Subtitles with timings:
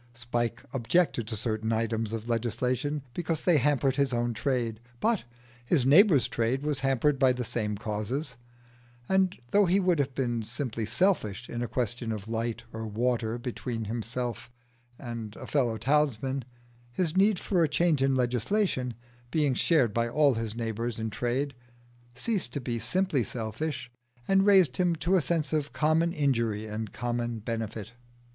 [0.15, 5.25] Spike objected to certain items of legislation because they hampered his own trade, but
[5.63, 8.35] his neighbours' trade was hampered by the same causes;
[9.07, 13.37] and though he would have been simply selfish in a question of light or water
[13.37, 14.49] between himself
[14.97, 16.45] and a fellow townsman,
[16.91, 18.95] his need for a change in legislation,
[19.29, 21.53] being shared by all his neighbours in trade,
[22.15, 23.91] ceased to be simply selfish,
[24.27, 27.91] and raised him to a sense of common injury and common benefit.